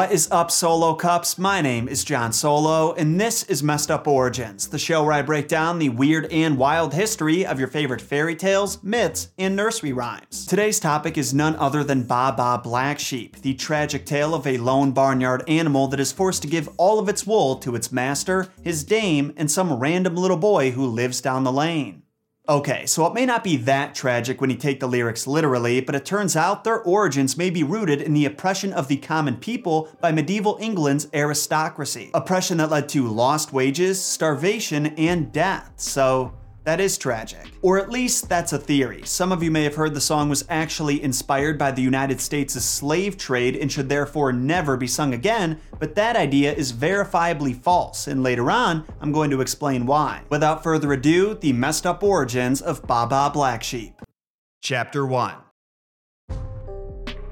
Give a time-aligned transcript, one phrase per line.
[0.00, 1.36] What is up, Solo Cups?
[1.36, 5.20] My name is Jon Solo, and this is Messed Up Origins, the show where I
[5.20, 9.92] break down the weird and wild history of your favorite fairy tales, myths, and nursery
[9.92, 10.46] rhymes.
[10.46, 14.92] Today's topic is none other than Baa Black Sheep, the tragic tale of a lone
[14.92, 18.84] barnyard animal that is forced to give all of its wool to its master, his
[18.84, 21.99] dame, and some random little boy who lives down the lane.
[22.50, 25.94] Okay, so it may not be that tragic when you take the lyrics literally, but
[25.94, 29.88] it turns out their origins may be rooted in the oppression of the common people
[30.00, 32.10] by medieval England's aristocracy.
[32.12, 35.70] Oppression that led to lost wages, starvation, and death.
[35.76, 36.32] So,
[36.64, 37.50] that is tragic.
[37.62, 39.02] Or at least that's a theory.
[39.04, 42.62] Some of you may have heard the song was actually inspired by the United States'
[42.64, 48.06] slave trade and should therefore never be sung again, but that idea is verifiably false,
[48.06, 50.22] and later on, I'm going to explain why.
[50.28, 54.00] Without further ado, the messed up origins of Baa Black Sheep.
[54.62, 55.49] Chapter 1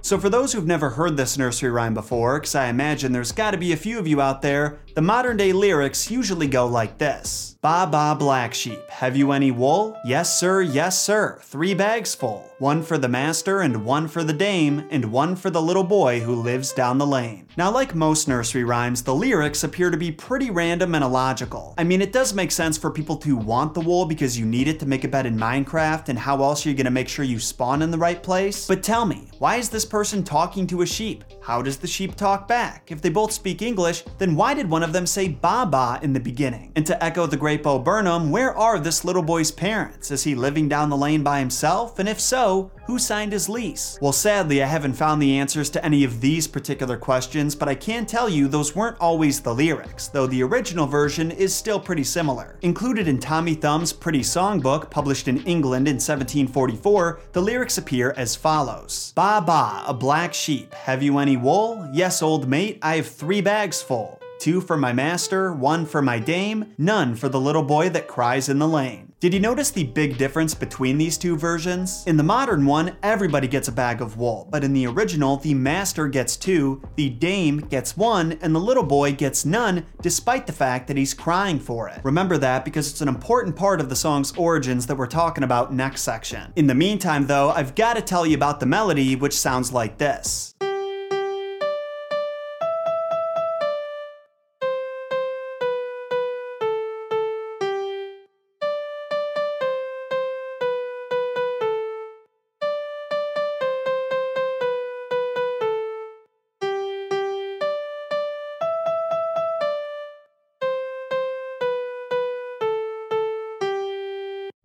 [0.02, 3.58] so, for those who've never heard this nursery rhyme before, because I imagine there's gotta
[3.58, 7.56] be a few of you out there, the modern day lyrics usually go like this
[7.60, 9.96] Ba ba Black Sheep, have you any wool?
[10.04, 12.44] Yes, sir, yes, sir, three bags full.
[12.58, 16.20] One for the master, and one for the dame, and one for the little boy
[16.20, 17.46] who lives down the lane.
[17.56, 21.74] Now, like most nursery rhymes, the lyrics appear to be pretty random and illogical.
[21.78, 24.66] I mean, it does make sense for people to want the wool because you need
[24.66, 27.24] it to make a bed in Minecraft, and how else are you gonna make sure
[27.24, 28.66] you spawn in the right place?
[28.66, 31.24] But tell me, why is this person talking to a sheep?
[31.48, 32.92] How does the sheep talk back?
[32.92, 36.20] If they both speak English, then why did one of them say Baa in the
[36.20, 36.72] beginning?
[36.76, 40.10] And to echo the great Bo Burnham, where are this little boy's parents?
[40.10, 41.98] Is he living down the lane by himself?
[41.98, 43.98] And if so, who signed his lease?
[44.02, 47.74] Well, sadly, I haven't found the answers to any of these particular questions, but I
[47.74, 52.04] can tell you those weren't always the lyrics, though the original version is still pretty
[52.04, 52.58] similar.
[52.60, 58.36] Included in Tommy Thumb's Pretty Songbook, published in England in 1744, the lyrics appear as
[58.36, 61.88] follows Ba Ba, a black sheep, have you any wool?
[61.92, 64.18] Yes, old mate, I have three bags full.
[64.38, 68.48] Two for my master, one for my dame, none for the little boy that cries
[68.48, 69.12] in the lane.
[69.18, 72.04] Did you notice the big difference between these two versions?
[72.06, 75.54] In the modern one, everybody gets a bag of wool, but in the original, the
[75.54, 80.52] master gets two, the dame gets one, and the little boy gets none, despite the
[80.52, 82.00] fact that he's crying for it.
[82.04, 85.74] Remember that because it's an important part of the song's origins that we're talking about
[85.74, 86.52] next section.
[86.54, 89.98] In the meantime, though, I've got to tell you about the melody, which sounds like
[89.98, 90.54] this.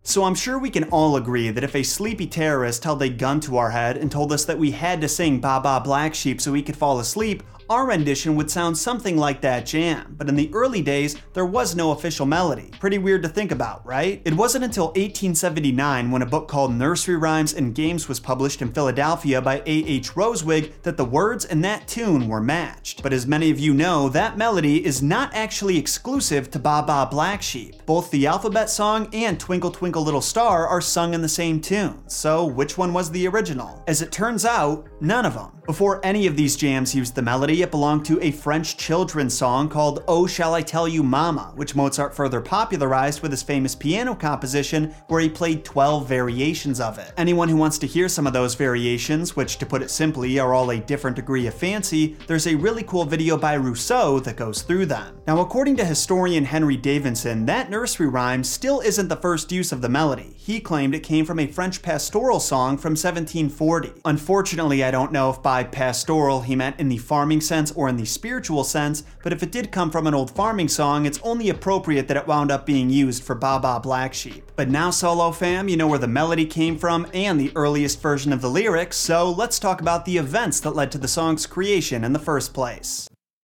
[0.06, 3.40] So I'm sure we can all agree that if a sleepy terrorist held a gun
[3.40, 6.52] to our head and told us that we had to sing Baa Black Sheep so
[6.52, 10.54] we could fall asleep, our rendition would sound something like that jam, but in the
[10.54, 12.72] early days, there was no official melody.
[12.80, 14.22] Pretty weird to think about, right?
[14.26, 18.72] It wasn't until 1879 when a book called Nursery Rhymes and Games was published in
[18.72, 20.12] Philadelphia by A.H.
[20.12, 23.02] Rosewig that the words and that tune were matched.
[23.02, 27.06] But as many of you know, that melody is not actually exclusive to Baa Baa
[27.06, 27.86] Black Sheep.
[27.86, 32.04] Both the alphabet song and Twinkle Twinkle Little Star are sung in the same tune,
[32.08, 33.84] so which one was the original?
[33.88, 35.52] As it turns out, none of them.
[35.66, 39.70] Before any of these jams used the melody, it belonged to a French children's song
[39.70, 44.14] called Oh Shall I Tell You Mama, which Mozart further popularized with his famous piano
[44.14, 47.14] composition where he played 12 variations of it.
[47.18, 50.54] Anyone who wants to hear some of those variations, which to put it simply are
[50.54, 54.62] all a different degree of fancy, there's a really cool video by Rousseau that goes
[54.62, 55.18] through them.
[55.26, 59.82] Now, according to historian Henry Davidson, that nursery rhyme still isn't the first use of
[59.82, 60.34] the melody.
[60.36, 64.02] He claimed it came from a French pastoral song from 1740.
[64.04, 67.98] Unfortunately, I don't know if by pastoral he meant in the farming sense or in
[67.98, 71.50] the spiritual sense, but if it did come from an old farming song, it's only
[71.50, 74.52] appropriate that it wound up being used for Baa Black Sheep.
[74.56, 78.34] But now, Solo fam, you know where the melody came from and the earliest version
[78.34, 82.04] of the lyrics, so let's talk about the events that led to the song's creation
[82.04, 83.10] in the first place.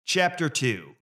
[0.05, 0.97] Chapter 2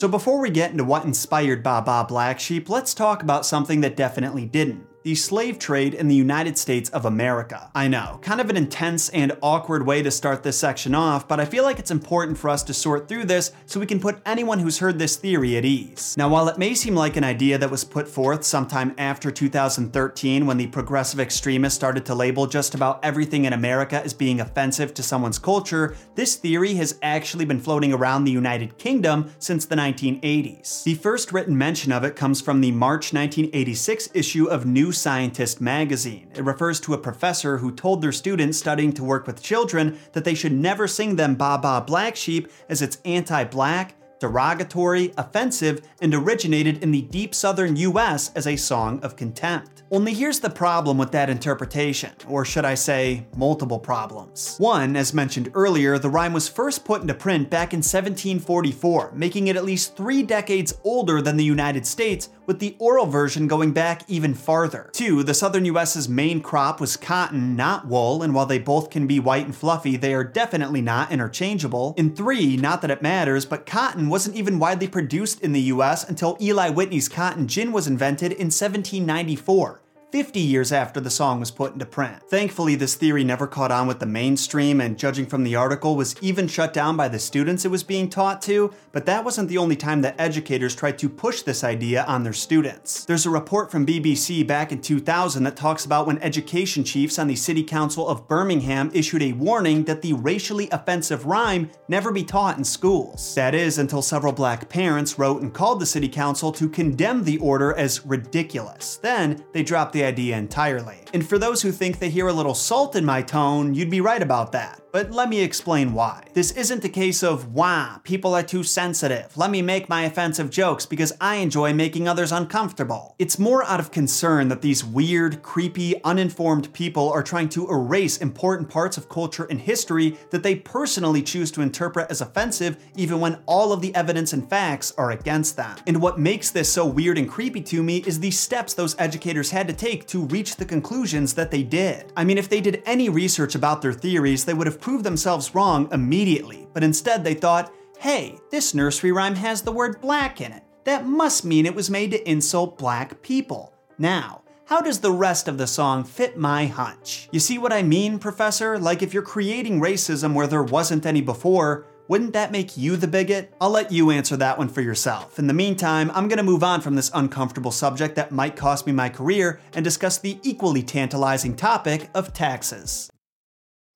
[0.00, 3.96] so before we get into what inspired Baa Black Sheep, let's talk about something that
[3.96, 7.70] definitely didn't the slave trade in the United States of America.
[7.74, 11.40] I know, kind of an intense and awkward way to start this section off, but
[11.40, 14.20] I feel like it's important for us to sort through this so we can put
[14.26, 16.14] anyone who's heard this theory at ease.
[16.18, 20.44] Now, while it may seem like an idea that was put forth sometime after 2013
[20.44, 24.92] when the progressive extremists started to label just about everything in America as being offensive
[24.92, 29.74] to someone's culture, this theory has actually been floating around the United Kingdom since the
[29.74, 30.82] 1980s.
[30.82, 35.60] The first written mention of it comes from the March 1986 issue of New Scientist
[35.60, 36.30] magazine.
[36.34, 40.24] It refers to a professor who told their students studying to work with children that
[40.24, 45.80] they should never sing them Ba Ba Black Sheep as it's anti black, derogatory, offensive,
[46.00, 49.82] and originated in the deep southern US as a song of contempt.
[49.90, 54.56] Only here's the problem with that interpretation, or should I say, multiple problems.
[54.58, 59.46] One, as mentioned earlier, the rhyme was first put into print back in 1744, making
[59.46, 63.72] it at least three decades older than the United States, with the oral version going
[63.72, 64.90] back even farther.
[64.92, 69.06] Two, the southern US's main crop was cotton, not wool, and while they both can
[69.06, 71.94] be white and fluffy, they are definitely not interchangeable.
[71.96, 76.08] And three, not that it matters, but cotton wasn't even widely produced in the US
[76.08, 79.80] until Eli Whitney's cotton gin was invented in 1794.
[80.10, 82.22] 50 years after the song was put into print.
[82.30, 86.16] Thankfully, this theory never caught on with the mainstream, and judging from the article, was
[86.22, 89.58] even shut down by the students it was being taught to, but that wasn't the
[89.58, 93.04] only time that educators tried to push this idea on their students.
[93.04, 97.26] There's a report from BBC back in 2000 that talks about when education chiefs on
[97.26, 102.24] the City Council of Birmingham issued a warning that the racially offensive rhyme never be
[102.24, 103.34] taught in schools.
[103.34, 107.36] That is, until several black parents wrote and called the City Council to condemn the
[107.38, 108.96] order as ridiculous.
[108.96, 110.98] Then, they dropped the idea entirely.
[111.12, 114.00] And for those who think they hear a little salt in my tone, you'd be
[114.00, 114.80] right about that.
[114.98, 116.24] But let me explain why.
[116.34, 119.36] This isn't a case of, wah, people are too sensitive.
[119.36, 123.14] Let me make my offensive jokes because I enjoy making others uncomfortable.
[123.20, 128.16] It's more out of concern that these weird, creepy, uninformed people are trying to erase
[128.16, 133.20] important parts of culture and history that they personally choose to interpret as offensive, even
[133.20, 135.78] when all of the evidence and facts are against them.
[135.86, 139.52] And what makes this so weird and creepy to me is the steps those educators
[139.52, 142.12] had to take to reach the conclusions that they did.
[142.16, 145.54] I mean, if they did any research about their theories, they would have prove themselves
[145.54, 150.50] wrong immediately, but instead they thought, hey, this nursery rhyme has the word black in
[150.50, 150.62] it.
[150.84, 153.74] That must mean it was made to insult black people.
[153.98, 157.28] Now, how does the rest of the song fit my hunch?
[157.32, 158.78] You see what I mean, Professor?
[158.78, 163.06] Like if you're creating racism where there wasn't any before, wouldn't that make you the
[163.06, 163.52] bigot?
[163.60, 165.38] I'll let you answer that one for yourself.
[165.38, 168.92] In the meantime, I'm gonna move on from this uncomfortable subject that might cost me
[168.94, 173.10] my career and discuss the equally tantalizing topic of taxes.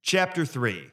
[0.05, 0.92] Chapter 3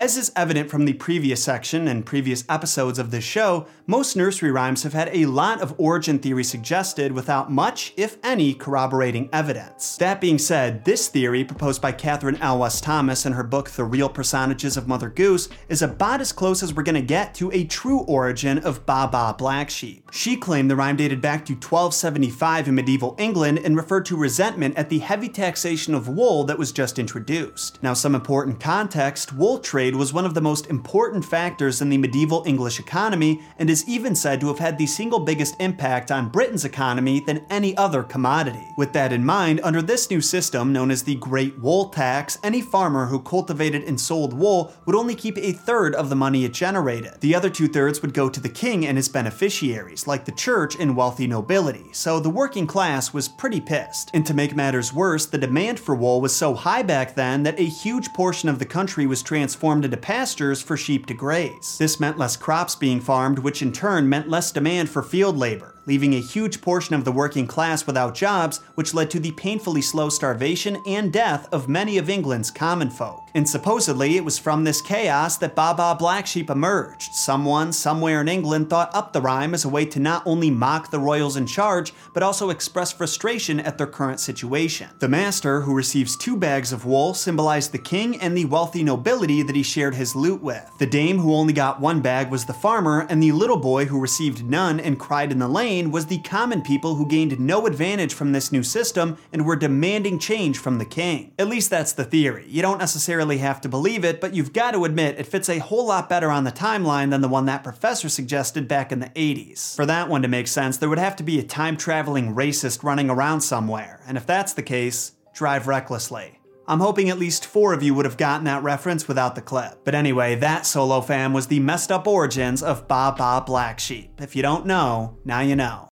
[0.00, 4.50] as is evident from the previous section and previous episodes of this show, most nursery
[4.50, 9.96] rhymes have had a lot of origin theory suggested without much, if any, corroborating evidence.
[9.96, 14.08] That being said, this theory, proposed by Katherine Elwes Thomas in her book The Real
[14.08, 18.00] Personages of Mother Goose, is about as close as we're gonna get to a true
[18.00, 20.10] origin of Baa Black Sheep.
[20.12, 24.76] She claimed the rhyme dated back to 1275 in medieval England and referred to resentment
[24.76, 27.82] at the heavy taxation of wool that was just introduced.
[27.82, 31.90] Now, some important context wool trade trade was one of the most important factors in
[31.90, 36.10] the medieval English economy and is even said to have had the single biggest impact
[36.10, 38.66] on Britain's economy than any other commodity.
[38.78, 42.62] With that in mind, under this new system known as the Great Wool Tax, any
[42.62, 46.54] farmer who cultivated and sold wool would only keep a third of the money it
[46.54, 47.20] generated.
[47.20, 50.76] The other two thirds would go to the king and his beneficiaries, like the church
[50.80, 54.10] and wealthy nobility, so the working class was pretty pissed.
[54.14, 57.60] And to make matters worse, the demand for wool was so high back then that
[57.60, 61.78] a huge portion of the country was transformed into pastures for sheep to graze.
[61.78, 65.73] This meant less crops being farmed, which in turn meant less demand for field labor
[65.86, 69.82] leaving a huge portion of the working class without jobs, which led to the painfully
[69.82, 73.20] slow starvation and death of many of England's common folk.
[73.36, 77.14] And supposedly, it was from this chaos that Baa Black Sheep emerged.
[77.14, 80.90] Someone, somewhere in England, thought up the rhyme as a way to not only mock
[80.90, 84.88] the royals in charge, but also express frustration at their current situation.
[85.00, 89.42] The master, who receives two bags of wool, symbolized the king and the wealthy nobility
[89.42, 90.70] that he shared his loot with.
[90.78, 94.00] The dame, who only got one bag, was the farmer, and the little boy, who
[94.00, 98.14] received none and cried in the lane, was the common people who gained no advantage
[98.14, 101.32] from this new system and were demanding change from the king.
[101.38, 102.46] At least that's the theory.
[102.48, 105.58] You don't necessarily have to believe it, but you've got to admit it fits a
[105.58, 109.10] whole lot better on the timeline than the one that professor suggested back in the
[109.10, 109.74] 80s.
[109.74, 112.82] For that one to make sense, there would have to be a time traveling racist
[112.82, 116.38] running around somewhere, and if that's the case, drive recklessly.
[116.66, 119.84] I'm hoping at least four of you would have gotten that reference without the clip.
[119.84, 124.20] But anyway, that solo fam was the messed up origins of Baa Baa Black Sheep.
[124.20, 125.88] If you don't know, now you know.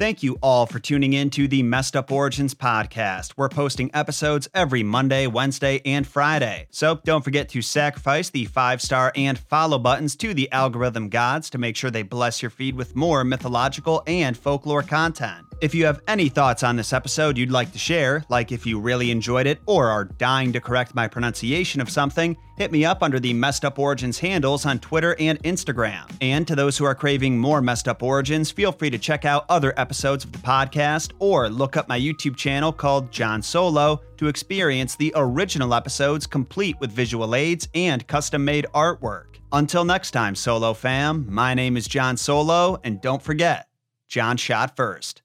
[0.00, 3.34] Thank you all for tuning in to the Messed Up Origins podcast.
[3.36, 6.68] We're posting episodes every Monday, Wednesday, and Friday.
[6.70, 11.50] So don't forget to sacrifice the five star and follow buttons to the algorithm gods
[11.50, 15.44] to make sure they bless your feed with more mythological and folklore content.
[15.60, 18.80] If you have any thoughts on this episode you'd like to share, like if you
[18.80, 23.02] really enjoyed it or are dying to correct my pronunciation of something, hit me up
[23.02, 26.04] under the Messed Up Origins handles on Twitter and Instagram.
[26.20, 29.46] And to those who are craving more Messed Up Origins, feel free to check out
[29.48, 34.28] other episodes of the podcast or look up my YouTube channel called Jon Solo to
[34.28, 39.36] experience the original episodes complete with visual aids and custom made artwork.
[39.52, 43.68] Until next time, Solo fam, my name is Jon Solo, and don't forget,
[44.06, 45.22] Jon shot first.